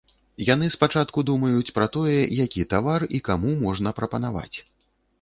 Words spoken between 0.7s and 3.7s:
спачатку думаюць пра тое, які тавар і каму